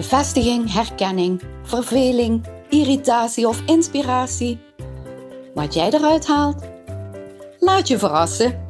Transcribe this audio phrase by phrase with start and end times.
[0.00, 4.58] Bevestiging, herkenning, verveling, irritatie of inspiratie.
[5.54, 6.62] Wat jij eruit haalt,
[7.58, 8.68] laat je verrassen.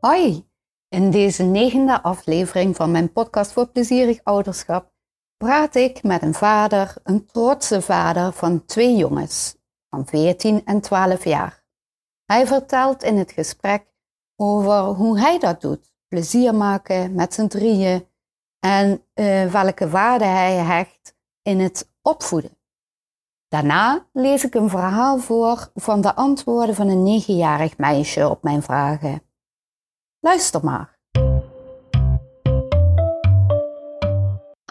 [0.00, 0.46] Hoi,
[0.88, 4.91] in deze negende aflevering van mijn podcast voor plezierig ouderschap
[5.42, 9.56] praat ik met een vader, een trotse vader van twee jongens
[9.88, 11.64] van 14 en 12 jaar.
[12.24, 13.86] Hij vertelt in het gesprek
[14.36, 18.06] over hoe hij dat doet, plezier maken met z'n drieën
[18.58, 22.58] en uh, welke waarde hij hecht in het opvoeden.
[23.48, 28.62] Daarna lees ik een verhaal voor van de antwoorden van een negenjarig meisje op mijn
[28.62, 29.22] vragen.
[30.20, 30.91] Luister maar.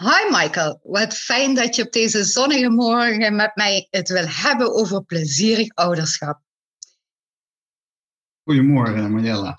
[0.02, 4.74] Hi Michael, wat fijn dat je op deze zonnige morgen met mij het wil hebben
[4.74, 6.40] over plezierig ouderschap.
[8.44, 9.54] Goedemorgen Marjella.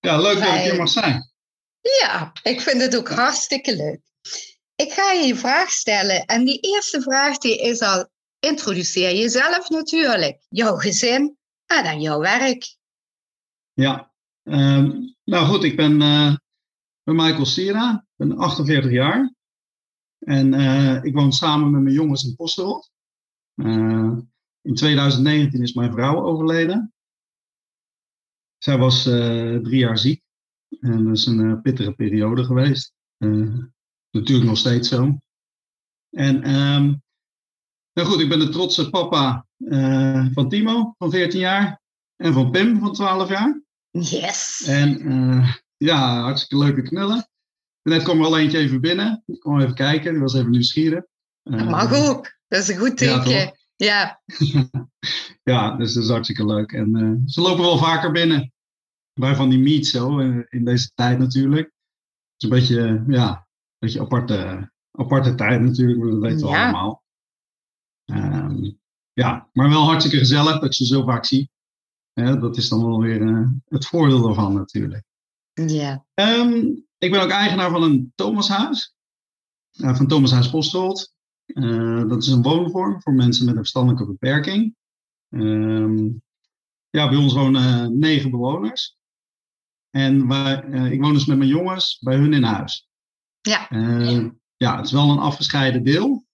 [0.00, 1.30] Ja, leuk dat ik hier mag zijn.
[2.00, 4.00] Ja, ik vind het ook hartstikke leuk.
[4.74, 8.08] Ik ga je een vraag stellen en die eerste vraag die is al,
[8.38, 11.36] introduceer jezelf natuurlijk, jouw gezin
[11.66, 12.76] en dan jouw werk.
[13.72, 14.90] Ja, ehm,
[15.24, 16.34] nou goed, ik ben, uh,
[17.02, 19.32] ben Michael Sira, ik ben 48 jaar.
[20.24, 22.90] En uh, ik woon samen met mijn jongens in Posterot.
[23.54, 24.18] Uh,
[24.60, 26.92] in 2019 is mijn vrouw overleden.
[28.58, 30.22] Zij was uh, drie jaar ziek.
[30.80, 32.92] En dat is een pittige periode geweest.
[34.10, 35.18] natuurlijk nog steeds zo.
[36.10, 37.02] En um,
[37.92, 39.46] nou goed, ik ben de trotse papa
[40.32, 41.82] van Timo van 14 jaar.
[42.16, 43.62] En van Pim van 12 jaar.
[43.90, 44.64] Yes.
[44.66, 44.98] En
[45.76, 47.28] ja, hartstikke leuke knullen.
[47.84, 49.22] Net kwam er al eentje even binnen.
[49.26, 51.04] Ik kwam even kijken, die was even nieuwsgierig.
[51.42, 53.30] Dat mag uh, ook, dat is een goed teken.
[53.30, 54.20] Ja, ja.
[55.52, 56.72] ja dus dat is hartstikke leuk.
[56.72, 58.52] En uh, ze lopen wel vaker binnen.
[59.12, 61.66] Bij van die meets zo, uh, in deze tijd natuurlijk.
[61.66, 63.46] Het is een beetje, ja, een
[63.78, 66.62] beetje aparte, aparte tijd natuurlijk, dat weten we ja.
[66.62, 67.02] allemaal.
[68.04, 68.78] Um,
[69.12, 71.50] ja, maar wel hartstikke gezellig dat ik ze zo vaak zie.
[72.12, 75.04] Ja, dat is dan wel weer het voordeel ervan natuurlijk.
[75.52, 76.04] Ja.
[76.14, 78.94] Um, ik ben ook eigenaar van een Thomashuis.
[79.72, 81.14] Uh, van Thomashuis Postholt.
[81.46, 84.76] Uh, dat is een woonvorm voor mensen met een verstandelijke beperking.
[85.28, 86.10] Uh,
[86.90, 88.96] ja, bij ons wonen negen bewoners.
[89.90, 92.88] En wij, eh, ik woon dus met mijn jongens bij hun in huis.
[93.40, 93.66] Ja.
[94.56, 96.26] ja, het is wel een afgescheiden deel.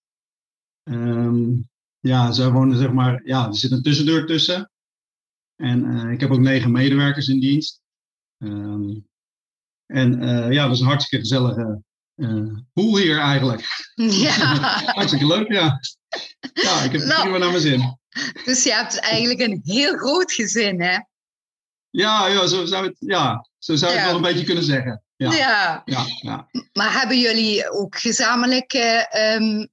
[0.82, 1.52] Ehm,
[1.98, 4.70] ja, zij wonen zeg maar, ja, er zit een tussendeur tussen.
[5.56, 7.82] En ik heb ook negen medewerkers in dienst.
[8.38, 9.09] Um,
[9.90, 11.82] en uh, ja, dat is een hartstikke gezellige
[12.16, 13.62] uh, pool hier eigenlijk.
[13.94, 14.34] Ja.
[14.98, 15.80] hartstikke leuk, ja.
[16.52, 17.98] Ja, ik heb het nou, prima naar mijn zin.
[18.44, 20.98] Dus je hebt eigenlijk een heel groot gezin, hè?
[21.90, 23.98] Ja, ja zo zou, het, ja, zo zou ja.
[23.98, 25.02] ik wel een beetje kunnen zeggen.
[25.16, 25.32] Ja.
[25.32, 25.82] Ja.
[25.84, 26.48] ja, ja.
[26.72, 29.08] Maar hebben jullie ook gezamenlijke
[29.38, 29.68] um,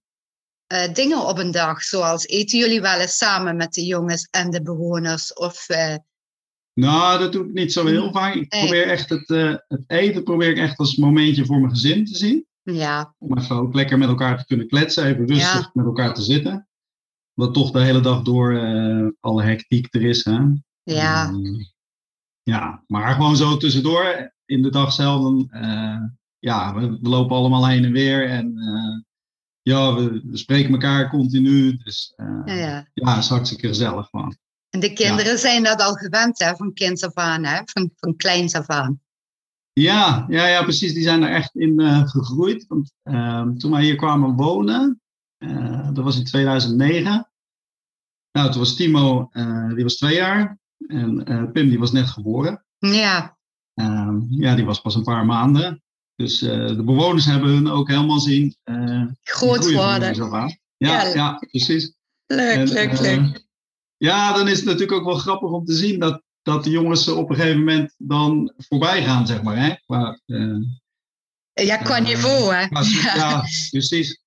[0.73, 1.81] uh, dingen op een dag?
[1.81, 5.34] Zoals eten jullie wel eens samen met de jongens en de bewoners?
[5.34, 5.66] Of
[6.77, 8.33] nou, dat doe ik niet zo heel vaak.
[8.33, 12.05] Ik probeer echt het, uh, het eten probeer ik echt als momentje voor mijn gezin
[12.05, 12.45] te zien.
[12.61, 13.13] Ja.
[13.17, 15.69] Om even ook lekker met elkaar te kunnen kletsen, even rustig ja.
[15.73, 16.67] met elkaar te zitten.
[17.35, 20.25] Omdat toch de hele dag door uh, alle hectiek er is.
[20.25, 20.39] Hè?
[20.83, 21.29] Ja.
[21.29, 21.71] Um,
[22.43, 25.21] ja, maar gewoon zo tussendoor in de dag zelf.
[25.21, 25.49] Dan,
[26.39, 28.29] ja, we, we, lopen allemaal heen en weer.
[28.29, 28.53] En
[29.61, 31.77] ja, we, we, spreken elkaar continu.
[31.77, 32.87] Dus ja, ja.
[32.93, 34.37] ja, het is hartstikke gezellig gewoon.
[34.69, 35.38] En de kinderen ja.
[35.38, 39.02] zijn dat al gewend, hè, van kinds af aan, hè, van, van kleins af aan.
[39.79, 40.93] Ja, ja, ja, precies.
[40.93, 42.66] Die zijn er echt in uh, gegroeid.
[42.67, 45.02] Want uh, toen wij hier kwamen wonen,
[45.37, 47.31] uh, dat was in 2009.
[48.31, 50.59] Nou, toen was Timo, eh, die was twee jaar.
[50.87, 52.66] En Pim, die was net geboren.
[52.78, 53.37] Ja.
[53.73, 55.84] Ehm, ja, die was pas een paar maanden.
[56.16, 58.58] Dus de bewoners hebben hun ook helemaal zien.
[59.23, 60.16] Groot worden.
[60.16, 61.93] Ja, ja, ja, precies.
[62.25, 63.47] Leuk, en, leuk, leuk.
[63.97, 67.08] Ja, dan is het natuurlijk ook wel grappig om te zien dat, dat de jongens
[67.08, 69.58] op een gegeven moment dan voorbij gaan, zeg maar.
[69.58, 69.76] Hè?
[69.85, 70.58] Qua, uh,
[71.53, 72.67] ja, qua uh, niveau, hè?
[72.67, 73.16] Qua, ja.
[73.16, 73.44] ja.
[73.70, 74.22] precies.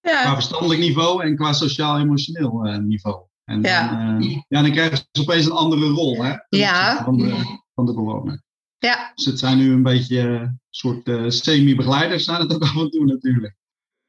[0.00, 0.22] Ja.
[0.22, 3.26] Qua verstandelijk niveau en qua sociaal-emotioneel uh, niveau.
[3.44, 4.18] En dan, ja.
[4.48, 7.04] ja, dan krijgen ze opeens een andere rol hè, ja.
[7.04, 8.42] van, de, van de bewoner.
[8.78, 9.12] Ja.
[9.14, 13.04] Dus het zijn nu een beetje een soort semi-begeleiders zijn het ook af en toe
[13.04, 13.56] natuurlijk.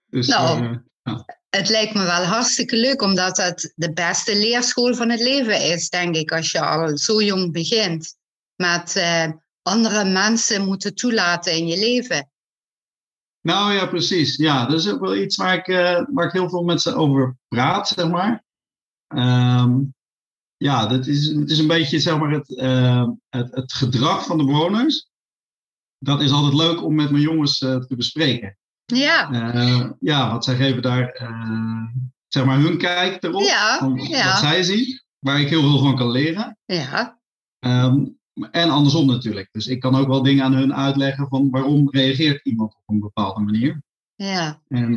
[0.05, 1.38] Dus, nou, ja.
[1.49, 5.89] Het lijkt me wel hartstikke leuk, omdat het de beste leerschool van het leven is,
[5.89, 8.17] denk ik, als je al zo jong begint.
[8.55, 9.31] Met uh,
[9.61, 12.29] andere mensen moeten toelaten in je leven.
[13.41, 14.35] Nou ja, precies.
[14.35, 15.65] Ja, dat is ook wel iets waar ik,
[16.13, 18.43] waar ik heel veel met ze over praat, zeg maar.
[19.07, 19.93] Um,
[20.57, 24.37] ja, dat is, het is een beetje zeg maar, het, uh, het, het, gedrag van
[24.37, 25.09] de bewoners.
[25.97, 28.58] Dat is altijd leuk om met mijn jongens te bespreken.
[28.95, 29.31] Ja.
[29.31, 31.27] Uh, ja, want zij geven daar
[32.27, 33.41] zeg maar hun kijk erop.
[33.41, 34.25] Ja, ja.
[34.25, 36.57] Wat zij zien, waar ik heel veel van kan leren.
[36.65, 37.19] Ja.
[37.59, 38.17] Um,
[38.51, 39.49] en andersom natuurlijk.
[39.51, 42.99] Dus ik kan ook wel dingen aan hun uitleggen van waarom reageert iemand op een
[42.99, 43.81] bepaalde manier.
[44.15, 44.61] Ja.
[44.67, 44.93] En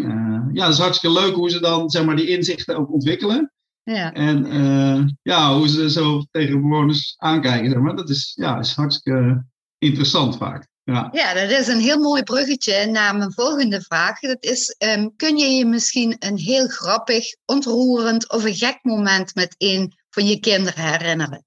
[0.53, 3.53] ja, het is hartstikke leuk hoe ze dan zeg maar, die inzichten ook ontwikkelen.
[3.83, 4.13] Ja.
[4.13, 8.75] En uh, ja, hoe ze zo tegen bewoners aankijken, zeg maar, dat is, ja, is
[8.75, 9.45] hartstikke
[9.79, 10.69] interessant vaak.
[10.85, 11.09] Ja.
[11.13, 14.21] ja, dat is een heel mooi bruggetje naar mijn volgende vraag.
[14.21, 19.35] Dat is, um, kun je je misschien een heel grappig, ontroerend of een gek moment
[19.35, 21.45] met een van je kinderen herinneren?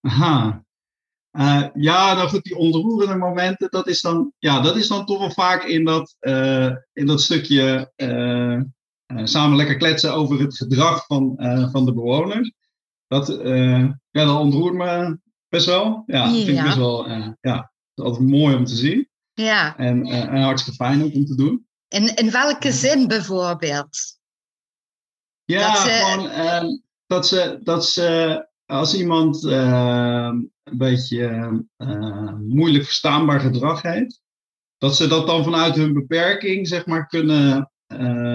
[0.00, 0.64] Aha.
[1.32, 5.18] Uh, ja, nou goed, die ontroerende momenten, dat is dan, ja, dat is dan toch
[5.18, 8.60] wel vaak in dat, uh, in dat stukje uh,
[9.24, 11.34] samen lekker kletsen over het gedrag van,
[11.72, 12.52] van de bewoners.
[13.06, 13.26] Dat,
[14.10, 16.02] ja, dat ontroert me best wel.
[16.06, 17.10] Ja, dat vind ik best wel
[17.40, 17.72] ja,
[18.04, 19.08] altijd mooi om te zien.
[19.32, 19.76] Ja.
[19.76, 21.66] En, en hartstikke fijn ook om te doen.
[21.88, 23.98] In, in welke zin bijvoorbeeld?
[25.44, 25.90] Ja, dat ze...
[25.90, 31.64] gewoon dat, ze, dat ze als iemand een beetje
[32.38, 34.20] moeilijk verstaanbaar gedrag heeft,
[34.78, 37.70] dat ze dat dan vanuit hun beperking zeg maar kunnen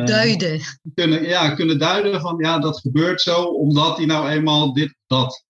[0.06, 0.62] duiden.
[0.94, 5.46] Kunnen, ja, kunnen duiden van ja, dat gebeurt zo omdat hij nou eenmaal dit, dat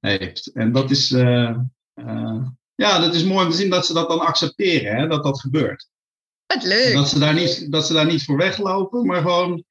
[0.00, 0.46] heeft.
[0.46, 1.58] En dat is, uh,
[2.76, 5.40] ja, dat is mooi om te zien dat ze dat dan accepteren, hè, dat dat
[5.40, 5.88] gebeurt.
[6.46, 6.94] Wat leuk.
[6.94, 9.64] Dat ze, daar niet, dat ze daar niet voor weglopen, maar gewoon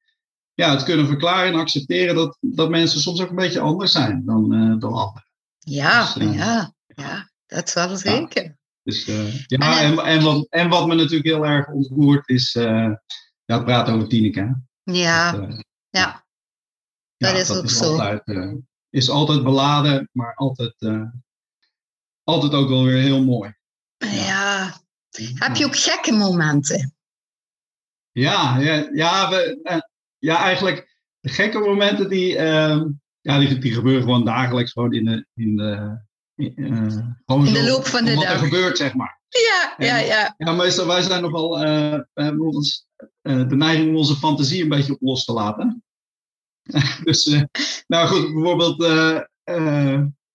[0.54, 4.22] ja, het kunnen verklaren en accepteren dat, dat mensen soms ook een beetje anders zijn
[4.24, 4.48] dan,
[4.78, 5.28] dan anderen.
[5.58, 8.44] Ja, dus, ja, ja, dat wel zeker.
[8.44, 8.56] Ja.
[8.82, 13.00] Dus uh, ja, en, en, wat, en wat me natuurlijk heel erg ontroert is ja,
[13.44, 14.62] het praten over Tineke.
[14.82, 15.58] Ja, dat, uh,
[15.90, 16.24] ja.
[17.16, 17.98] dat ja, is dat ook is zo.
[17.98, 18.56] Altijd,
[18.90, 20.74] is altijd beladen, maar altijd,
[22.26, 23.54] altijd ook wel weer heel mooi.
[23.96, 24.74] Ja.
[25.10, 25.34] ja.
[25.34, 26.94] Heb je ook gekke momenten?
[28.12, 29.60] Ja, ja, ja, we,
[30.18, 32.34] ja eigenlijk de gekke momenten die,
[33.20, 36.04] ja, die, die gebeuren gewoon dagelijks gewoon in de, in de
[36.36, 36.96] uh,
[37.26, 38.32] gewoon in de loop van de wat dag.
[38.32, 39.20] er gebeurt, zeg maar.
[39.28, 40.34] Ja, ja, ja.
[40.36, 42.86] Ja, meestal, wij zijn nogal, uh, we hebben ons,
[43.22, 45.84] de neiging om onze fantasie een beetje op los te laten.
[47.04, 47.44] dus,
[47.86, 48.82] nou goed, bijvoorbeeld,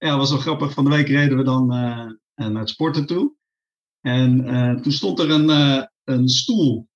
[0.06, 3.34] ja, was wel grappig, van de week reden we dan naar het sporten toe.
[4.02, 5.50] En toen stond er een,
[6.04, 6.88] een stoel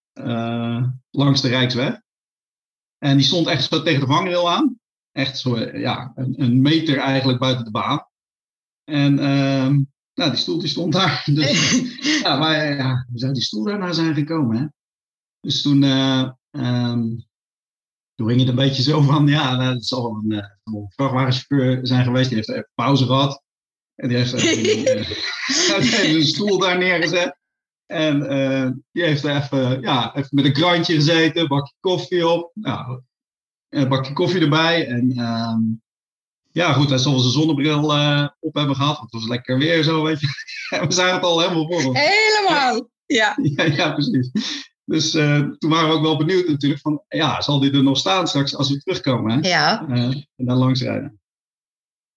[1.10, 2.02] langs de Rijksweg.
[2.98, 4.80] En die stond echt zo tegen de vangrail aan.
[5.12, 8.07] Echt zo, ja, een, een meter eigenlijk buiten de baan.
[8.84, 9.78] En uh,
[10.13, 11.24] nou, die stoel die stond daar.
[11.34, 11.81] Dus
[12.22, 14.57] ja, maar ja, hoe zou die stoel daarna zijn gekomen?
[14.57, 14.66] Hè?
[15.40, 17.25] Dus toen, uh, um,
[18.16, 20.55] toen ging het een beetje zo van, ja, nou, zal een, uh, een
[20.89, 22.27] vrachtwagenchauffeur zijn geweest.
[22.27, 23.44] Die heeft even pauze gehad.
[23.95, 27.37] En die heeft even, een stoel daar neergezet.
[27.85, 28.19] En
[28.92, 32.51] die heeft er even, ja, even met een krantje gezeten, een bakje koffie op.
[32.54, 33.01] Nou,
[33.69, 34.87] een bakje koffie erbij.
[34.87, 35.81] En um,
[36.56, 38.97] ja, goed, hij zal wel zijn zonnebril uh, op hebben gehad.
[38.97, 40.28] Want het was lekker weer zo, weet je.
[40.87, 41.95] We zijn het al helemaal voor.
[41.97, 43.37] Helemaal, ja.
[43.42, 43.63] ja.
[43.63, 44.31] Ja, precies.
[44.85, 47.97] Dus uh, toen waren we ook wel benieuwd natuurlijk van, ja, zal die er nog
[47.97, 49.31] staan straks als we terugkomen?
[49.31, 49.49] Hè?
[49.49, 49.87] Ja.
[49.89, 50.04] Uh,
[50.35, 51.19] en dan langs rijden.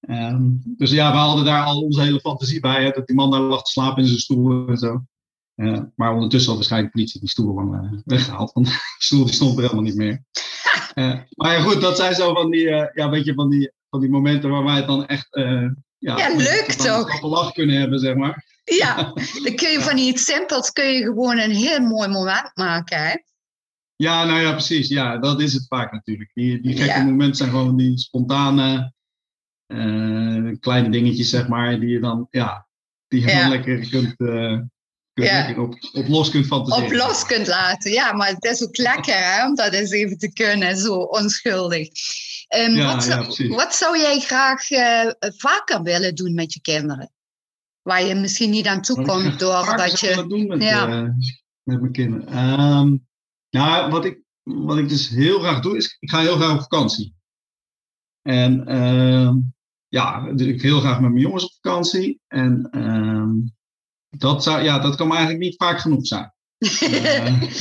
[0.09, 3.31] Um, dus ja, we hadden daar al onze hele fantasie bij, hè, dat die man
[3.31, 5.05] daar lag te slapen in zijn stoel en zo.
[5.57, 9.35] Uh, maar ondertussen had waarschijnlijk de politie die stoel van weggehaald, want die stoel die
[9.35, 10.25] stond er helemaal niet meer.
[11.37, 14.11] maar ja, goed, dat zijn zo van die, ja, weet je, van die van die
[14.11, 15.29] momenten waar wij het dan echt
[15.99, 17.23] ja, ja, leuk toch?
[17.23, 18.48] lach kunnen hebben, zeg maar.
[18.69, 19.13] Ja,
[19.45, 23.15] dan kun je van iets simpels kun je gewoon een heel mooi moment maken, hè?
[23.97, 24.89] Ja, nou ja, precies.
[24.89, 26.31] Ja, dat is het vaak natuurlijk.
[26.35, 27.05] Die, die gekke ja.
[27.05, 28.93] momenten zijn gewoon die spontane
[29.67, 32.69] uh, kleine dingetjes, zeg maar, die je dan, ja,
[33.09, 33.41] die je ja.
[33.41, 34.61] dan lekker kunt, uh,
[35.15, 35.55] ja.
[35.57, 36.87] op, op los kunt fantaseren.
[36.87, 40.19] Op los kunt laten, ja, maar het is ook lekker hè, om dat eens even
[40.19, 41.89] te kunnen, zo onschuldig.
[42.57, 47.13] Um, ja, wat, zou, wat, zou jij graag uh, vaker willen doen met je kinderen?
[47.89, 50.25] Waar je misschien niet aan toe komt door dat je.
[50.29, 50.89] doen met, ja.
[50.89, 51.11] uh,
[51.63, 52.39] met mijn kinderen.
[52.39, 53.07] Um,
[53.51, 56.61] nou, wat ik, wat ik dus heel graag doe, is ik ga heel graag op
[56.61, 57.15] vakantie.
[58.23, 59.37] En ehm,
[59.89, 62.21] ja, dus ik heel graag met mijn jongens op vakantie.
[62.27, 63.31] En ehm,
[64.09, 66.33] dat, zou, ja, dat kan me eigenlijk niet vaak genoeg zijn.
[66.59, 67.43] Eh,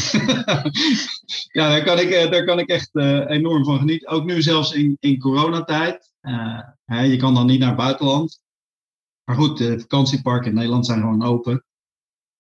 [1.58, 4.10] ja, daar kan ik, eh, daar kan ik echt uh, enorm van genieten.
[4.10, 6.12] Ook nu zelfs in, in coronatijd.
[6.86, 8.46] Hè, je kan dan niet naar het buitenland.
[9.28, 11.66] Maar goed, de vakantieparken in Nederland zijn gewoon open.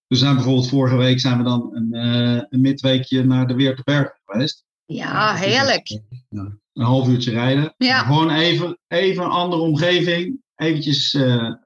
[0.08, 1.94] Dus zijn bijvoorbeeld vorige week zijn we dan een,
[2.50, 4.66] een midweekje naar de Weerterberg geweest.
[4.86, 5.88] Ja, heerlijk.
[6.30, 7.74] Ja, een half uurtje rijden.
[7.78, 8.04] Ja.
[8.04, 10.42] Gewoon even, even een andere omgeving.
[10.56, 11.14] Eventjes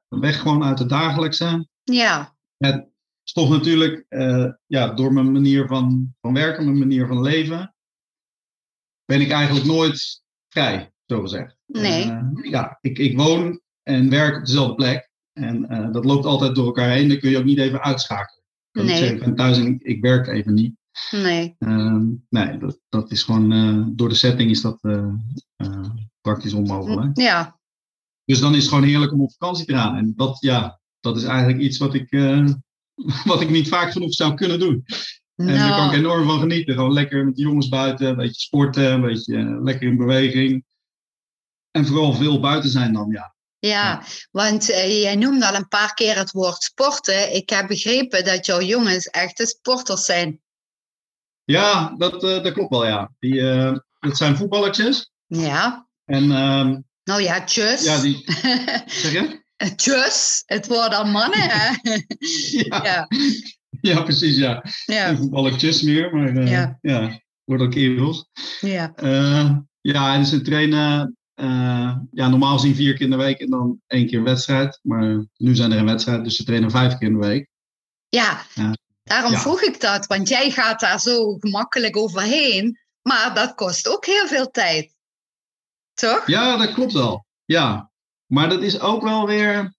[0.08, 1.68] weg gewoon uit het dagelijkse.
[1.84, 2.36] Ja.
[2.58, 2.88] Het
[3.24, 7.76] is toch natuurlijk, uh, ja, door mijn manier van, van werken, mijn manier van leven,
[9.06, 11.58] ben ik eigenlijk nooit vrij, zo gezegd.
[11.66, 12.06] Nee.
[12.06, 15.11] Uh, ja, ik, ik woon en werk op dezelfde plek.
[15.34, 17.08] En uh, dat loopt altijd door elkaar heen.
[17.10, 18.44] Dan kun je ook niet even uitschakelen.
[18.72, 18.98] Ik nee.
[18.98, 20.76] Zeggen, ik ben thuis en ik, ik, werk even niet.
[21.12, 21.56] Nee.
[21.60, 24.80] Ehm, nee, dat, dat is gewoon, door de setting is dat
[26.22, 27.20] praktisch onmogelijk.
[27.20, 27.60] Ja.
[28.26, 29.96] Dus dan is het gewoon heerlijk om op vakantie te gaan.
[29.96, 32.10] En dat, ja, dat is eigenlijk iets wat ik,
[33.32, 34.84] wat ik niet vaak genoeg zou kunnen doen.
[35.36, 35.58] En Nou.
[35.58, 36.74] daar kan ik enorm van genieten.
[36.74, 40.66] Gewoon lekker met de jongens buiten, een beetje sporten, een beetje lekker in beweging.
[41.72, 43.36] En vooral veel buiten zijn dan, ja.
[43.68, 47.36] Ja, want uh, jij noemde al een paar keer het woord sporten.
[47.36, 50.42] Ik heb begrepen dat jouw jongens echte sporters zijn.
[51.44, 53.12] Ja, dat, dat klopt wel, ja.
[53.20, 53.42] Die,
[54.00, 55.12] dat zijn voetballertjes.
[55.28, 55.88] Ja.
[56.06, 57.84] En, ehm, nou ja, tjus.
[57.84, 58.24] Ja, die...
[59.02, 59.44] zeg je?
[59.76, 61.74] Tjus, het wordt al mannen, hè?
[62.68, 62.84] ja.
[62.84, 63.08] ja.
[63.82, 64.02] ja.
[64.02, 64.64] precies, ja.
[64.86, 65.16] ja.
[65.16, 66.78] Voetballertjes meer, maar ja.
[66.82, 68.30] ja, wordt ook kerels.
[68.60, 68.94] Ja.
[69.82, 73.82] Ja, en ze trainen uh, ja, normaal gezien vier keer in de week en dan
[73.88, 74.80] één keer een wedstrijd.
[74.84, 77.50] Maar nu zijn er een wedstrijd, dus ze trainen vijf keer in de week.
[78.10, 78.42] Ja,
[79.04, 79.40] daarom ja.
[79.40, 82.80] vroeg ik dat, want jij gaat daar zo gemakkelijk overheen.
[83.02, 84.96] Maar dat kost ook heel veel tijd.
[85.94, 86.28] Toch?
[86.28, 87.26] Ja, dat klopt wel.
[87.46, 87.92] Ja,
[88.26, 89.76] maar dat is ook wel weer.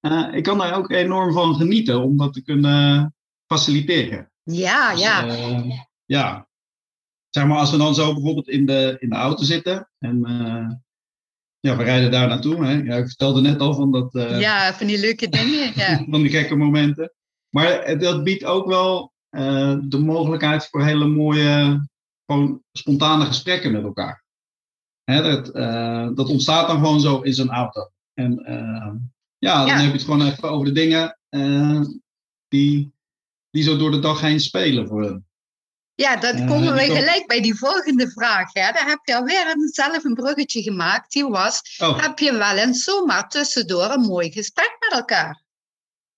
[0.00, 3.14] Uh, ik kan daar ook enorm van genieten om dat te kunnen
[3.46, 4.30] faciliteren.
[4.42, 5.26] Ja, dus, ja.
[5.26, 6.48] Uh, ja.
[7.34, 10.70] Zeg maar, als we dan zo bijvoorbeeld in de, in de auto zitten en uh,
[11.60, 12.64] ja, we rijden daar naartoe.
[12.64, 12.72] Hè?
[12.72, 14.12] Ja, ik vertelde net al van dat.
[14.40, 15.72] ja, van die leuke dingen.
[15.74, 16.04] Ja.
[16.10, 17.12] van die gekke momenten.
[17.48, 19.12] Maar dat biedt ook wel
[19.88, 21.86] de mogelijkheid voor hele mooie,
[22.26, 24.24] gewoon spontane gesprekken met elkaar.
[25.04, 25.46] Hè, dat,
[26.16, 27.90] dat ontstaat dan gewoon zo in zo'n auto.
[28.14, 28.32] En
[29.38, 29.76] ja, dan Ja.
[29.76, 31.18] heb je het gewoon even over de dingen
[32.48, 32.94] die,
[33.50, 35.26] die zo door de dag heen spelen voor hun.
[35.96, 38.52] Ja, dat komen we ik gelijk bij die volgende vraag.
[38.52, 38.72] Hè?
[38.72, 41.12] Daar heb je alweer zelf een bruggetje gemaakt.
[41.12, 45.42] Die was, Oh, heb je wel eens zomaar tussendoor een mooi gesprek met elkaar?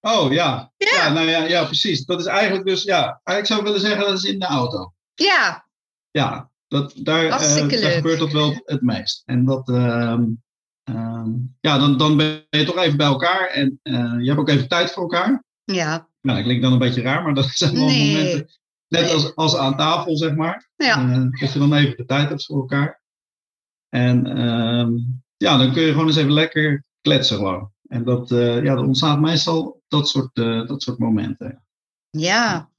[0.00, 0.73] oh ja.
[0.76, 0.88] Ja.
[0.97, 2.04] Ja, nou ja, ja, precies.
[2.04, 4.92] Dat is eigenlijk dus, ja, eigenlijk zou ik willen zeggen dat is in de auto.
[5.14, 5.66] Ja,
[6.11, 9.23] Ja, dat, daar, eh, daar gebeurt dat wel het meest.
[9.25, 10.25] En dat, ehm,
[10.85, 11.30] ehm,
[11.61, 14.68] ja, dan, dan ben je toch even bij elkaar en eh, je hebt ook even
[14.68, 15.45] tijd voor elkaar.
[15.64, 18.14] ja, Nou, dat klinkt dan een beetje raar, maar dat zijn wel Nee.
[18.14, 18.49] momenten.
[18.88, 20.71] Net als, als aan tafel, zeg maar.
[20.76, 21.11] ja.
[21.11, 23.02] Eh, dat je dan even de tijd hebt voor elkaar.
[23.88, 24.93] En ehm,
[25.37, 27.73] ja, dan kun je gewoon eens even lekker kletsen gewoon.
[27.88, 31.64] En dat, eh, ja, dat ontstaat meestal dat soort, eh, dat soort momenten.
[32.11, 32.71] Ja.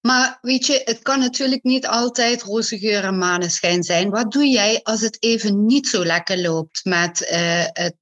[0.00, 4.10] Maar weet je, het kan natuurlijk niet altijd roze geur en maneschijn zijn.
[4.10, 7.18] Wat doe jij als het even niet zo lekker loopt met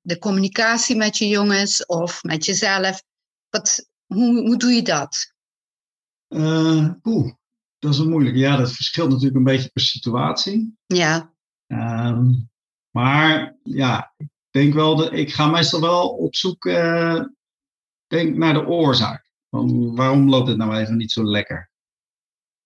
[0.00, 3.02] de communicatie met je jongens of met jezelf?
[3.48, 5.34] Wat, hoe, hoe doe je dat?
[7.04, 7.32] Oeh,
[7.78, 8.38] dat is een moeilijke.
[8.38, 10.76] Ja, dat verschilt natuurlijk een beetje per situatie.
[10.86, 11.34] Ja,
[11.66, 12.32] Ehm,
[12.90, 17.22] maar ja, ik denk wel dat ik ga meestal wel op zoek eh,
[18.06, 19.24] denk naar de oorzaak.
[19.50, 21.70] Van waarom loopt het nou even niet zo lekker?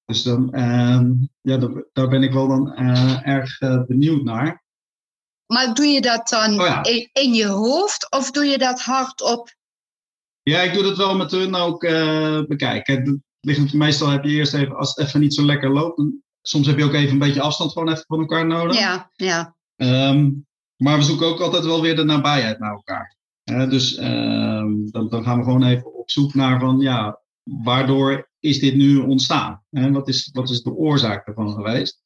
[0.05, 1.57] Dus dan, ehm, ja,
[1.93, 4.65] daar, ben ik wel dan eh, erg eh, benieuwd naar.
[5.47, 6.85] maar doe je dat dan Oh ja.
[6.85, 9.55] in, in je hoofd of doe je dat hardop?
[10.43, 11.81] Ja, ik doe dat wel met hun ook
[12.49, 13.25] bekijken.
[13.41, 16.67] Ligt meestal heb je eerst even, als het even niet zo lekker loopt, dan, soms
[16.67, 18.79] heb je ook even een beetje afstand gewoon even van elkaar nodig.
[18.79, 20.31] Ja, ja, Ehm,
[20.77, 23.17] maar we zoeken ook altijd wel weer de nabijheid naar elkaar.
[23.45, 28.61] Dus ehm, dan, dan gaan we gewoon even op zoek naar van, ja, waardoor is
[28.61, 29.63] dit nu ontstaan?
[29.71, 32.03] Hè, wat, is, wat is de oorzaak ervan geweest?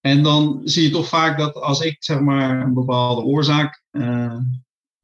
[0.00, 4.36] En dan zie je toch vaak dat als ik zeg maar een bepaalde oorzaak eh,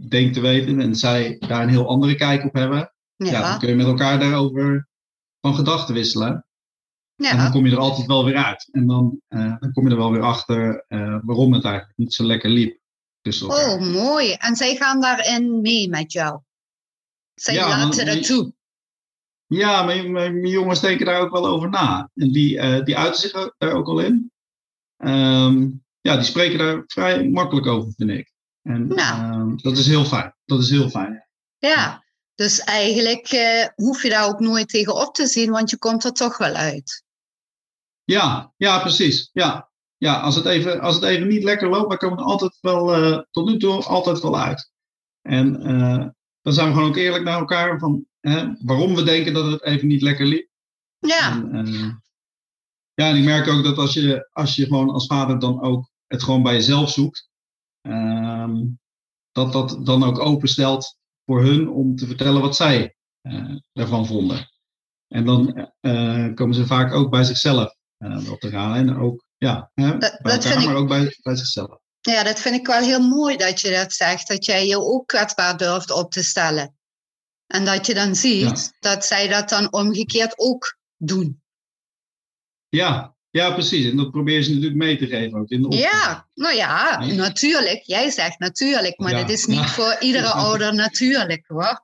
[0.08, 3.30] denk te weten en zij daar een heel andere kijk op hebben, ja.
[3.30, 4.88] ja, dan kun je met elkaar daarover
[5.40, 6.32] van gedachten wisselen.
[7.16, 7.50] En dan ja.
[7.50, 8.68] kom je er altijd wel weer uit.
[8.72, 12.14] En dan, eh, dan kom je er wel weer achter eh, waarom het eigenlijk niet
[12.14, 12.78] zo lekker liep.
[13.42, 14.32] Oh, mooi.
[14.32, 16.40] En zij gaan daarin mee met jou?
[17.34, 18.52] Zij Ja, laten dat toe?
[19.46, 22.10] Ja, mijn, mijn, jongens denken daar ook wel over na.
[22.14, 24.32] En die, eh, die uiten zich ook- daar ook al in.
[24.96, 25.68] Ehm,
[26.00, 28.32] ja, die spreken daar vrij makkelijk over, vind ik.
[28.62, 29.56] En Nou.
[29.56, 30.34] dat is heel fijn.
[30.44, 31.26] Dat is heel fijn.
[31.58, 32.04] Ja,
[32.40, 36.04] dus eigenlijk eh, hoef je daar ook nooit tegen op te zien, want je komt
[36.04, 37.04] er toch wel uit.
[38.04, 39.30] Ja, ja, precies.
[39.32, 42.28] Ja, ja als, het even, als het even niet lekker loopt, dan komen we er
[42.28, 44.70] altijd wel, eh, tot nu toe altijd wel uit.
[45.22, 46.06] En eh,
[46.40, 49.62] dan zijn we gewoon ook eerlijk naar elkaar van hè, waarom we denken dat het
[49.62, 50.48] even niet lekker liep.
[50.98, 52.02] Ja, En,
[52.94, 55.90] ja, en ik merk ook dat als je, als je gewoon als vader dan ook
[56.06, 57.28] het gewoon bij jezelf zoekt,
[57.80, 58.66] ehm,
[59.32, 60.98] dat dat dan ook openstelt
[61.30, 64.50] voor hun om te vertellen wat zij eh daarvan vonden.
[65.08, 67.74] En dan eh, komen ze vaak ook bij zichzelf
[68.30, 68.88] op te raden.
[68.88, 71.78] En ook, ja, hè, Dat- bij dat elkaar, vind ik- maar ook bij, bij zichzelf.
[72.00, 75.06] ja, dat vind ik wel heel mooi dat je dat zegt, dat jij je ook
[75.06, 76.74] kwetsbaar durft op te stellen.
[77.46, 81.42] En dat je dan ziet dat zij dat dan omgekeerd ook doen.
[82.68, 83.90] Ja, ja, precies.
[83.90, 85.92] En dat probeer je ze natuurlijk mee te geven ook in de opvoeding.
[85.92, 87.82] Ja, nou ja, natuurlijk.
[87.82, 89.20] Jij zegt natuurlijk, maar Ja.
[89.20, 89.68] dat is niet Ja.
[89.68, 91.80] voor iedere ouder natuurlijk hoor.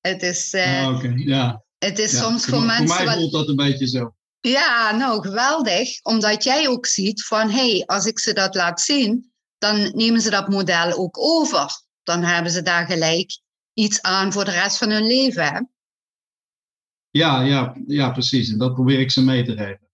[0.00, 1.64] Het is, eh, Ah, ja.
[1.78, 3.14] het is soms voor, voor mensen mij wat...
[3.14, 4.14] voelt dat een beetje zo.
[4.40, 6.02] Ja, nou geweldig.
[6.02, 10.20] Omdat jij ook ziet van, hé, hey, als ik ze dat laat zien, dan nemen
[10.20, 11.66] ze dat model ook over.
[12.02, 13.40] Dan hebben ze daar gelijk
[13.74, 15.44] iets aan voor de rest van hun leven.
[15.44, 15.60] Hè?
[17.10, 18.50] Ja, ja, ja, precies.
[18.50, 19.89] En dat probeer ik ze mee te geven.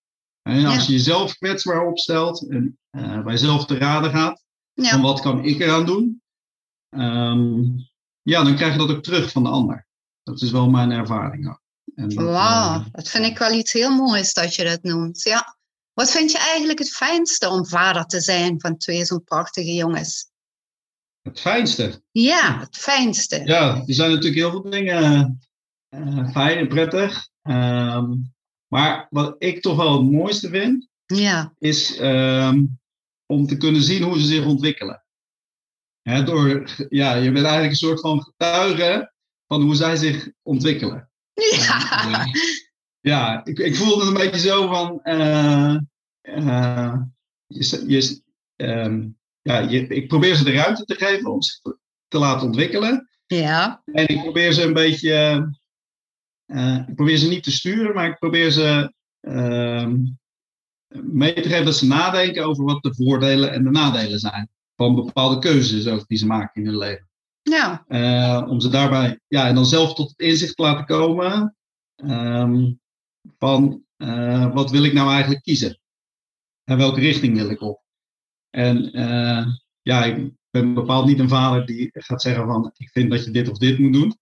[0.46, 4.42] En als je jezelf kwetsbaar opstelt en eh, bij jezelf te raden gaat,
[4.74, 6.20] van wat kan ik eraan doen,
[6.88, 7.62] Ehm,
[8.22, 9.86] ja, dan krijg je dat ook terug van de ander.
[10.22, 11.60] Dat is wel mijn ervaring ook.
[11.94, 12.80] En dat, wauw.
[12.80, 15.22] eh, Dat vind ik wel iets heel moois dat je dat noemt.
[15.22, 15.56] Ja.
[15.92, 20.30] Wat vind je eigenlijk het fijnste om vader te zijn van twee zo'n prachtige jongens?
[21.22, 22.02] het fijnste.
[22.10, 23.42] Ja, het fijnste.
[23.44, 25.38] Ja, er zijn natuurlijk heel veel dingen
[25.88, 27.28] eh, fijn en prettig.
[27.42, 28.12] Ehm,
[28.68, 32.64] maar wat ik toch wel het mooiste vind, Ja, is ehm,
[33.26, 35.04] om te kunnen zien hoe ze zich ontwikkelen.
[36.02, 39.12] Hè, door, ja, je bent eigenlijk een soort van getuige
[39.46, 41.10] van hoe zij zich ontwikkelen.
[41.50, 42.24] ja.
[43.00, 45.00] Ja, ik, ik voelde het een beetje zo van.
[45.02, 45.74] eh,
[46.20, 46.94] eh,
[47.46, 48.22] je, je,
[48.56, 49.08] ehm,
[49.42, 53.08] ja, je, ik probeer ze de ruimte te geven om zich te, te laten ontwikkelen.
[53.26, 53.82] ja.
[53.84, 55.44] En ik probeer ze een beetje.
[56.46, 59.96] Eh, ik probeer ze niet te sturen, maar ik probeer ze ehm,
[60.88, 64.48] mee te geven dat ze nadenken over wat de voordelen en de nadelen zijn.
[64.76, 67.08] Van bepaalde keuzes ook die ze maken in hun leven.
[67.42, 67.84] ja.
[67.88, 71.56] Eh, om ze daarbij, ja, en dan zelf tot het inzicht te laten komen
[71.96, 72.72] ehm,
[73.38, 75.80] van eh, wat wil ik nou eigenlijk kiezen?
[76.64, 77.82] En welke richting wil ik op?
[78.50, 78.90] En
[79.82, 83.30] ja, ik ben bepaald niet een vader die gaat zeggen van ik vind dat je
[83.30, 84.18] dit of dit moet doen.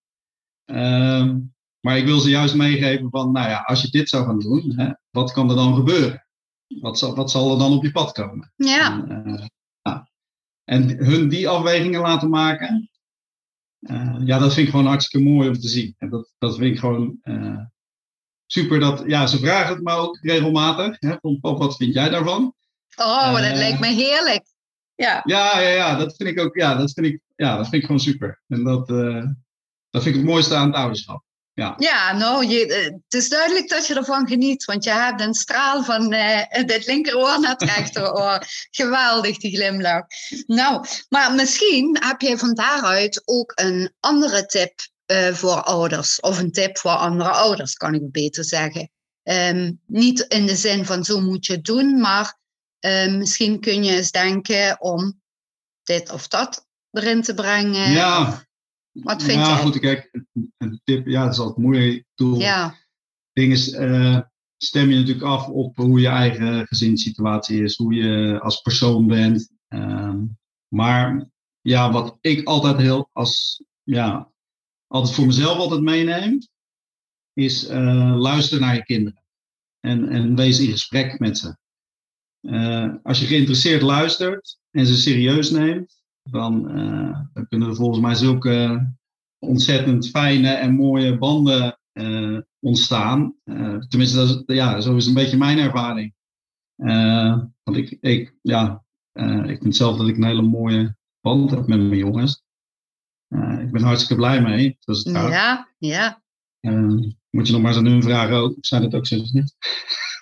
[0.64, 1.38] Ehm,
[1.84, 4.72] maar ik wil ze juist meegeven van, nou ja, als je dit zou gaan doen,
[4.76, 6.26] hè, wat kan er dan gebeuren?
[6.80, 8.52] Wat zal, wat zal er dan op je pad komen?
[8.56, 9.46] Ja, En, eh,
[9.82, 10.08] ja.
[10.64, 12.90] en hun die afwegingen laten maken,
[13.80, 15.94] eh, ja, dat vind ik gewoon hartstikke mooi om te zien.
[15.98, 17.60] En dat, dat vind ik gewoon eh,
[18.46, 18.80] super.
[18.80, 20.96] Dat, ja, ze vragen het me ook regelmatig.
[20.98, 22.54] Hè, van, pap, wat vind jij daarvan?
[22.96, 24.44] oh, dat lijkt me heerlijk.
[24.94, 26.56] Ja, Ja, ja, ja, dat vind ik ook.
[26.56, 28.42] Ja, dat vind ik, ja, dat vind ik gewoon super.
[28.46, 29.26] En dat, eh,
[29.90, 31.24] dat vind ik het mooiste aan het ouderschap.
[31.78, 35.34] Ja nou, je, eh, het is duidelijk dat je ervan geniet, want je hebt een
[35.34, 38.46] straal van eh dit linkeroor naar het rechteroor.
[38.70, 40.04] Geweldig, die glimlach.
[40.46, 44.72] Nou, maar misschien heb jij van daaruit ook een andere tip
[45.06, 48.90] eh, voor ouders, of een tip voor andere ouders, kan ik beter zeggen.
[49.22, 52.38] Ehm, niet in de zin van zo moet je het doen, maar
[52.78, 55.20] eh, misschien kun je eens denken om
[55.82, 57.90] dit of dat erin te brengen.
[57.90, 58.44] ja,
[59.02, 59.56] Wat vind ja, jij?
[59.62, 59.78] goed.
[59.78, 60.10] Kijk,
[60.56, 61.94] een- tip, ja, dat is altijd moeilijk.
[61.94, 62.74] Ik bedoel, Ja,
[63.32, 64.20] ding is, eh,
[64.56, 69.50] stem je natuurlijk af op hoe je eigen gezinssituatie is, hoe je als persoon bent.
[69.68, 70.24] Ehm,
[70.68, 71.30] maar
[71.60, 74.32] ja, wat ik altijd heel als, ja,
[74.86, 76.38] altijd voor mezelf altijd meeneem,
[77.32, 79.22] is eh luister naar je kinderen.
[79.80, 81.56] En, en wees in gesprek met ze.
[82.40, 88.00] Eh, als je geïnteresseerd luistert en ze serieus neemt, dan, eh, dan kunnen er volgens
[88.00, 88.88] mij zulke
[89.38, 93.34] ontzettend fijne en mooie banden eh, ontstaan.
[93.44, 96.14] Eh, tenminste, dat is, ja, zo is een beetje mijn ervaring.
[97.62, 98.84] Want ik, ik, ja,
[99.46, 102.42] ik vind zelf dat ik een hele mooie band heb met mijn jongens.
[103.60, 104.76] Ik ben hartstikke blij mee.
[104.80, 105.30] Dus gaat.
[105.30, 106.22] ja, ja.
[106.64, 108.56] Eh, moet je nog maar eens aan hun vragen ook.
[108.60, 109.56] Zijn dat ook zo of niet?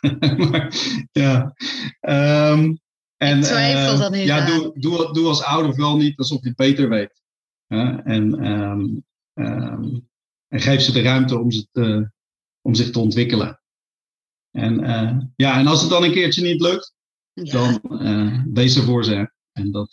[0.50, 0.74] maar,
[1.12, 1.54] ja.
[2.00, 2.74] Ehm,
[3.22, 6.42] en, Ik twijfel eh, er niet Ja, doe, doe, doe als ouder vooral niet alsof
[6.42, 7.20] je het beter weet.
[7.66, 8.87] En, ehm,
[9.35, 9.98] ehm,
[10.48, 12.11] en geef ze de ruimte om, ze te,
[12.61, 13.61] om zich te ontwikkelen.
[14.50, 16.94] En, eh, ja, en als het dan een keertje niet lukt,
[17.32, 19.32] dan uh, wees er voor ze.
[19.52, 19.92] En dat,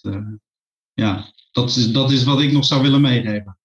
[0.93, 3.57] ja, dat, is, dat is wat ik nog zou willen meegeven.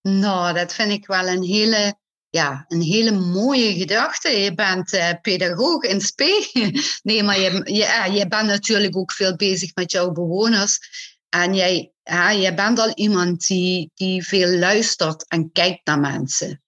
[0.00, 1.98] Nou, dat vind ik wel een hele
[2.36, 4.28] ja, een hele mooie gedachte.
[4.28, 6.48] Je bent uh, pedagoog in spe.
[7.02, 10.78] nee, maar je, je, je bent natuurlijk ook veel bezig met jouw bewoners.
[11.28, 16.62] En jij, ja, jij bent al iemand die, die veel luistert en kijkt naar mensen.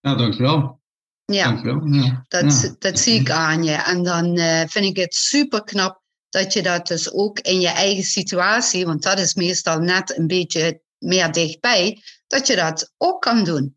[0.00, 0.80] Ja, dankjewel.
[1.24, 1.86] Ja, dankjewel.
[1.86, 2.24] ja.
[2.28, 3.72] Dat, dat zie ik aan je.
[3.72, 7.68] En dan uh, vind ik het super knap dat je dat dus ook in je
[7.68, 13.22] eigen situatie, want dat is meestal net een beetje meer dichtbij, dat je dat ook
[13.22, 13.76] kan doen.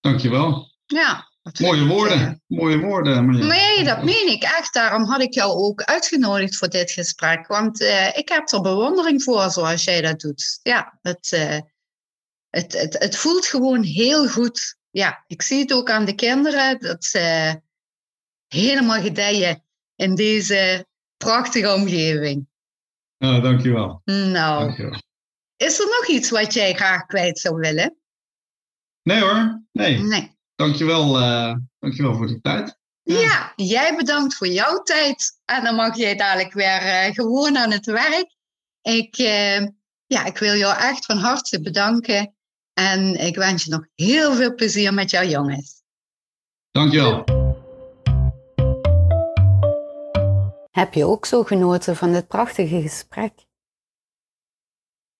[0.00, 0.72] Dankjewel.
[0.86, 1.32] Ja.
[1.60, 3.26] Mooie woorden, mooie woorden.
[3.46, 4.74] Nee, dat meen ik echt.
[4.74, 7.46] Daarom had ik jou ook uitgenodigd voor dit gesprek.
[7.46, 10.58] Want uh, ik heb er bewondering voor zoals jij dat doet.
[10.62, 11.58] Ja, het, uh,
[12.50, 14.76] het, het, het voelt gewoon heel goed.
[14.90, 16.78] Ja, ik zie het ook aan de kinderen.
[16.80, 17.60] Dat ze
[18.46, 19.64] helemaal gedijen
[19.96, 22.46] in deze prachtige omgeving.
[23.18, 24.00] Nou, dankjewel.
[24.04, 25.02] Nou, dankjewel.
[25.56, 27.96] Is er nog iets wat jij graag kwijt zou willen?
[29.02, 29.98] Nee hoor, nee.
[29.98, 30.36] nee.
[30.54, 32.78] Dankjewel, uh, dankjewel voor de tijd.
[33.02, 33.52] Ja.
[33.56, 35.40] jij bedankt voor jouw tijd.
[35.44, 38.36] En dan mag jij dadelijk weer uh, gewoon aan het werk.
[38.82, 39.60] Ik, uh,
[40.06, 42.34] ja, ik wil jou echt van harte bedanken.
[42.72, 45.82] En ik wens je nog heel veel plezier met jouw jongens.
[46.70, 47.24] Dankjewel.
[50.70, 53.32] Heb je ook zo genoten van dit prachtige gesprek?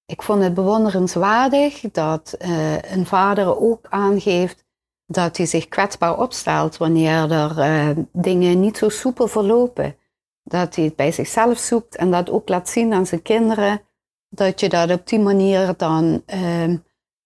[0.06, 4.64] Ik vond het bewonderenswaardig dat uh, een vader ook aangeeft
[5.06, 9.96] dat hij zich kwetsbaar opstelt wanneer er uh, dingen niet zo soepel verlopen.
[10.42, 13.80] Dat hij het bij zichzelf zoekt en dat ook laat zien aan zijn kinderen.
[14.28, 16.74] Dat je dat op die manier dan uh,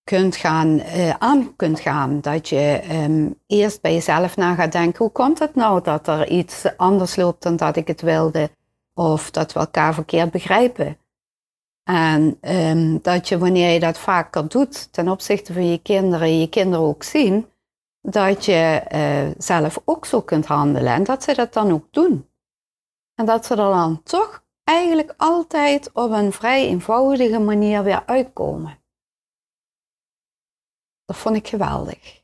[0.05, 2.21] kunt gaan, uh, aan kunt gaan.
[2.21, 6.29] Dat je um, eerst bij jezelf na gaat denken, hoe komt het nou dat er
[6.29, 8.51] iets anders loopt dan dat ik het wilde?
[8.95, 10.99] Of dat we elkaar verkeerd begrijpen.
[11.91, 16.49] En um, dat je wanneer je dat vaker doet ten opzichte van je kinderen, je
[16.49, 17.47] kinderen ook zien,
[18.01, 22.29] dat je uh, zelf ook zo kunt handelen en dat ze dat dan ook doen.
[23.15, 28.79] En dat ze er dan toch eigenlijk altijd op een vrij eenvoudige manier weer uitkomen.
[31.05, 32.23] Dat vond ik geweldig.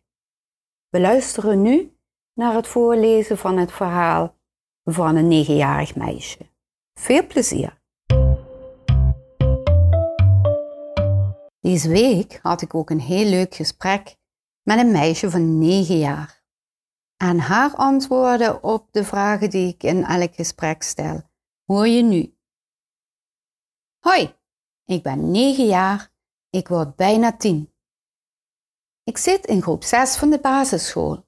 [0.89, 1.97] We luisteren nu
[2.35, 4.37] naar het voorlezen van het verhaal
[4.85, 6.51] van een negenjarig meisje.
[7.01, 7.83] Veel plezier!
[11.65, 14.17] Deze week had ik ook een heel leuk gesprek
[14.63, 16.43] met een meisje van 9 jaar.
[17.17, 21.23] En haar antwoorden op de vragen die ik in elk gesprek stel,
[21.65, 22.39] hoor je nu.
[23.99, 24.35] Hoi,
[24.85, 26.13] ik ben 9 jaar,
[26.51, 27.73] ik word bijna 10.
[29.05, 31.27] Ik zit in groep 6 van de basisschool.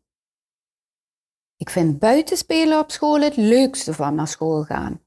[1.57, 5.05] Ik vind buitenspelen op school het leukste van naar school gaan.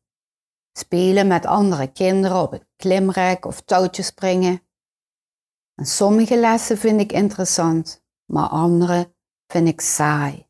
[0.77, 4.67] Spelen met andere kinderen op het klimrek of touwtjes springen
[5.79, 9.15] en sommige lessen vind ik interessant, maar andere
[9.47, 10.47] vind ik saai.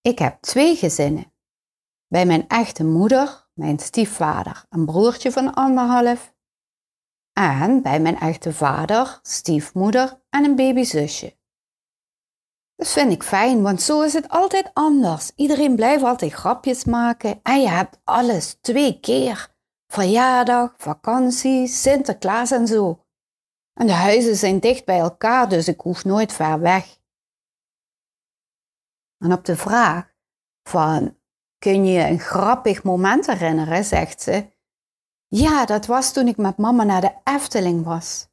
[0.00, 1.32] Ik heb twee gezinnen.
[2.06, 6.34] Bij mijn echte moeder, mijn stiefvader, een broertje van anderhalf.
[7.32, 11.36] En bij mijn echte vader, stiefmoeder en een babyzusje.
[12.74, 15.32] Dat vind ik fijn, want zo is het altijd anders.
[15.34, 19.51] Iedereen blijft altijd grapjes maken en je hebt alles twee keer
[19.92, 23.04] verjaardag, vakantie, Sinterklaas en zo.
[23.72, 26.98] En de huizen zijn dicht bij elkaar, dus ik hoef nooit ver weg.
[29.18, 30.12] En op de vraag
[30.62, 31.18] van
[31.58, 34.46] kun je een grappig moment herinneren, zegt ze,
[35.26, 38.28] ja, dat was toen ik met mama naar de Efteling was.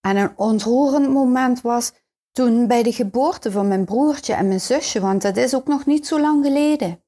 [0.00, 1.92] En een ontroerend moment was
[2.32, 5.86] toen bij de geboorte van mijn broertje en mijn zusje, want dat is ook nog
[5.86, 7.04] niet zo lang geleden.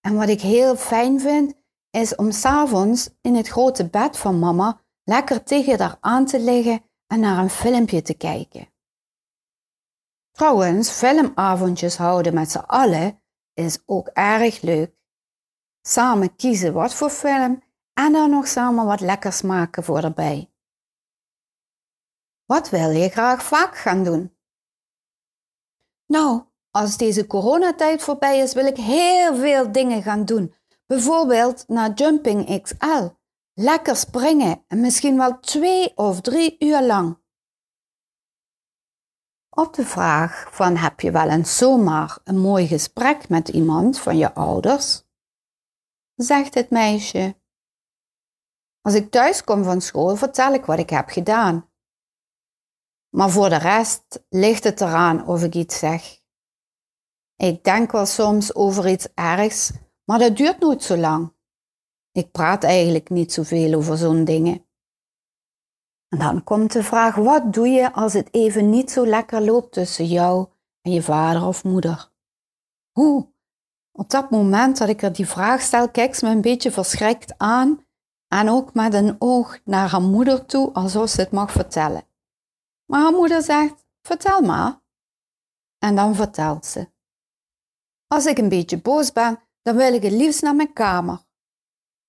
[0.00, 1.62] En wat ik heel fijn vind,
[1.94, 6.84] is om s'avonds in het grote bed van mama lekker tegen haar aan te liggen
[7.06, 8.68] en naar een filmpje te kijken.
[10.30, 14.94] Trouwens, filmavondjes houden met z'n allen is ook erg leuk.
[15.86, 20.50] Samen kiezen wat voor film en dan nog samen wat lekkers maken voor erbij.
[22.44, 24.36] Wat wil je graag vaak gaan doen?
[26.06, 30.54] Nou, als deze coronatijd voorbij is, wil ik heel veel dingen gaan doen
[30.86, 33.08] Bijvoorbeeld naar Jumping XL.
[33.54, 37.22] Lekker springen en misschien wel twee of drie uur lang.
[39.50, 44.16] Op de vraag van heb je wel eens zomaar een mooi gesprek met iemand van
[44.16, 45.04] je ouders?
[46.14, 47.36] Zegt het meisje.
[48.80, 51.70] Als ik thuis kom van school vertel ik wat ik heb gedaan.
[53.08, 56.22] Maar voor de rest ligt het eraan of ik iets zeg.
[57.36, 59.72] Ik denk wel soms over iets ergs,
[60.04, 61.32] maar dat duurt nooit zo lang.
[62.12, 64.66] Ik praat eigenlijk niet zoveel over zo'n dingen.
[66.08, 69.72] En dan komt de vraag: wat doe je als het even niet zo lekker loopt
[69.72, 70.48] tussen jou
[70.80, 72.10] en je vader of moeder?
[72.92, 73.32] Hoe?
[73.92, 77.34] Op dat moment dat ik er die vraag stel, kijkt ze me een beetje verschrikt
[77.38, 77.86] aan
[78.28, 82.06] en ook met een oog naar haar moeder toe, alsof ze het mag vertellen.
[82.86, 84.80] Maar haar moeder zegt: Vertel maar.
[85.78, 86.88] En dan vertelt ze.
[88.06, 91.24] Als ik een beetje boos ben, dan wil ik het liefst naar mijn kamer.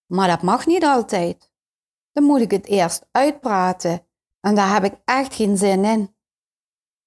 [0.06, 1.52] Maar dat mag niet altijd.
[2.12, 4.08] Dan moet ik het eerst uitpraten
[4.40, 6.16] en daar heb ik echt geen zin in.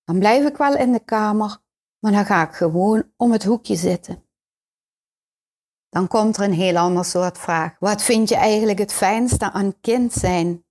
[0.04, 1.58] Dan blijf ik wel in de kamer,
[1.98, 4.26] maar dan ga ik gewoon om het hoekje zitten.
[5.88, 7.76] Dan komt er een heel ander soort vraag.
[7.78, 10.64] Wat vind je eigenlijk het fijnste aan kind zijn?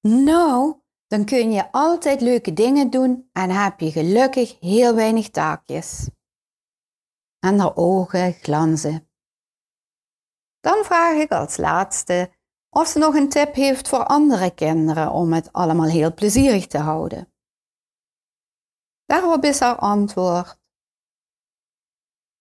[0.00, 6.08] Nou, dan kun je altijd leuke dingen doen en heb je gelukkig heel weinig taakjes.
[7.44, 9.08] En haar ogen glanzen.
[10.60, 12.32] Dan vraag ik als laatste
[12.70, 16.78] of ze nog een tip heeft voor andere kinderen om het allemaal heel plezierig te
[16.78, 17.32] houden.
[19.04, 20.58] Daarop is haar antwoord: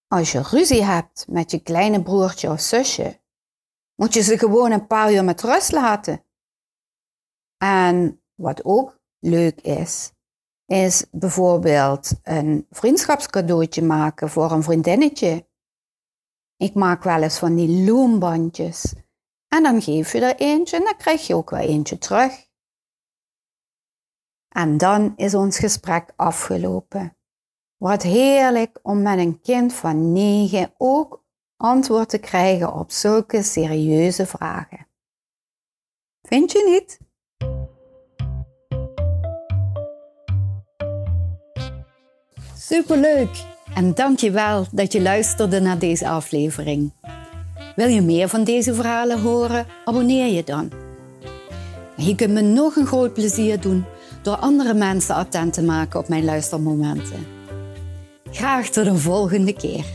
[0.07, 3.21] Als je ruzie hebt met je kleine broertje of zusje,
[3.95, 6.25] moet je ze gewoon een paar uur met rust laten.
[7.57, 10.11] En wat ook leuk is,
[10.65, 15.47] is bijvoorbeeld een vriendschapscadeautje maken voor een vriendinnetje.
[16.57, 18.93] Ik maak wel eens van die loombandjes.
[19.47, 22.47] En dan geef je er eentje en dan krijg je ook wel eentje terug.
[24.49, 27.17] En dan is ons gesprek afgelopen.
[27.77, 31.23] Wat heerlijk om met een kind van negen ook
[31.57, 34.87] antwoord te krijgen op zulke serieuze vragen.
[36.21, 37.02] Vind je niet?
[42.69, 43.45] Superleuk!
[43.73, 46.91] En dank je wel dat je luisterde naar deze aflevering.
[47.75, 49.65] Wil je meer van deze verhalen horen?
[49.85, 50.71] Abonneer je dan.
[51.95, 53.85] Je kunt me nog een groot plezier doen
[54.21, 57.25] door andere mensen attent te maken op mijn luistermomenten.
[58.31, 59.85] Graag tot een volgende keer.